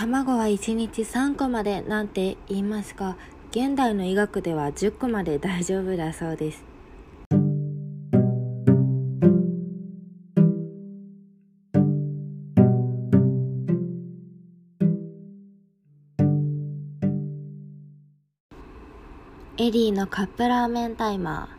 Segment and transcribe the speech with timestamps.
[0.00, 3.18] 卵は1日3個までなんて言いますが
[3.50, 6.64] 現代の医学では10個まで大丈夫だそうです。
[19.58, 21.50] エリーのカップラーメンタイマ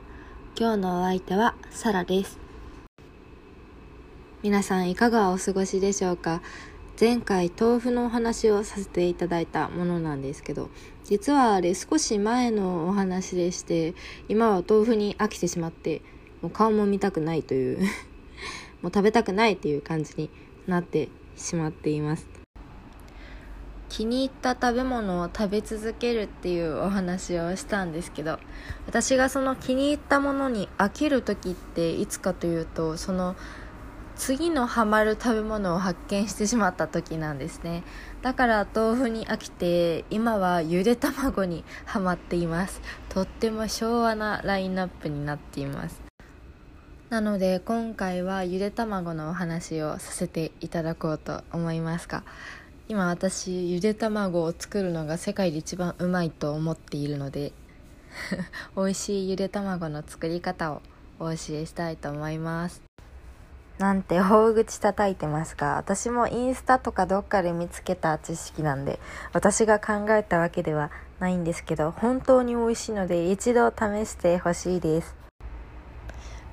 [0.56, 0.60] ー。
[0.60, 2.40] 今日のお相手はサラです。
[4.42, 6.42] 皆さんいかがお過ごしでしょうか。
[7.02, 10.70] 前回豆腐のお話をさせていただいたものなんですけど
[11.04, 13.96] 実はあれ少し前のお話でして
[14.30, 16.04] 今は豆腐に飽きてしまって
[16.44, 17.80] もう顔も見たくないという
[18.84, 20.30] もう食べたくないっていう感じに
[20.68, 22.28] なってしまっています。
[23.90, 28.40] 気に入った食べ物を食べ続けるっていうお話をしたんですけど
[28.86, 33.36] 私がその気に入ったものに飽きる時っていつかというとその
[34.22, 37.84] 次のハマる食べ物を発見してしまった時なんですね。
[38.22, 42.82] だから豆腐に飽きて今はゆで卵にハマっています。
[43.10, 46.00] とっても昭和なラインナップになっています。
[47.10, 52.24] なので今回はゆで卵のお話をさせていただこうと思いますが
[52.88, 57.54] 今私ゆで卵を作るのが世界で一番うまいと思っているので
[58.78, 60.84] 美味しいゆで卵の作り方を
[61.18, 62.91] お教えしたいと思います。
[63.82, 69.00] なんて大口叩いてますが私もインスタとかどっかで見つけた知識なんで
[69.34, 75.16] 私が考えたわけではないんですけど本当に美味しいので一度試してほしいです。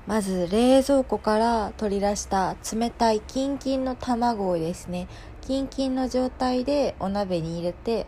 [0.07, 5.07] まず冷蔵庫から取り出した冷たいキンキンの卵をですね
[5.41, 8.07] キンキンの状態でお鍋に入れて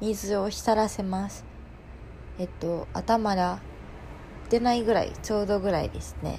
[0.00, 1.44] 水を浸らせます。
[2.38, 3.58] えっと頭が
[4.48, 6.38] 出ないぐらいちょうどぐらいですね。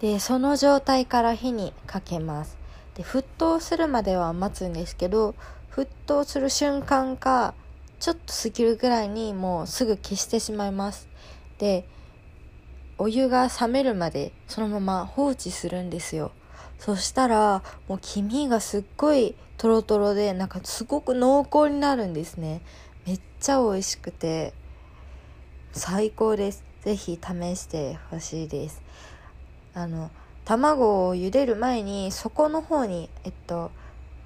[0.00, 2.56] でその状態から火にかけます。
[2.94, 5.34] で沸騰するまでは待つんですけど
[5.70, 7.54] 沸騰する瞬間か
[8.00, 11.08] ちょっと過ぎるぐらいにもうすぐ消してしまいます。
[11.58, 11.86] で
[12.96, 16.32] お湯が冷めるまでそのまま放置するんですよ。
[16.78, 22.60] そしたらもう黄身がすっごいトロトロでなんかすごく濃厚になるんですね。
[23.06, 24.52] めっちゃ美味しくて
[25.72, 26.64] 最高です。
[26.84, 28.80] 是非試してほしいです。
[29.78, 30.10] あの
[30.44, 33.70] 卵を茹でる前に底の方にえっと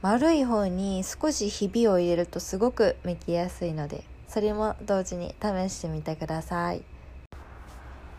[0.00, 6.82] 丸い方に少しひびを入れるとすごく剥きやすいのでそれも同時に試してみてください。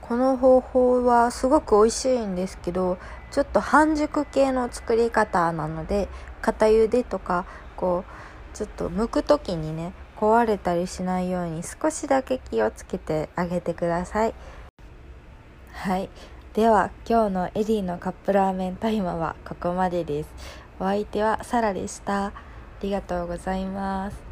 [0.02, 2.98] この方法はすごく美味しいんですけど
[3.32, 6.10] ちょっと半熟系の作り方なので
[6.42, 7.46] 片茹でとか
[7.78, 14.36] こうちょっと剥く時にね壊れたりしないように少しだけ気をつけてあげてください。
[15.72, 16.10] はい。
[16.54, 20.30] では今日のエディのカップラーメンタイムはここまでです。
[20.80, 22.26] お相手はサラでした。
[22.26, 22.34] あ
[22.84, 24.24] りがとうございます。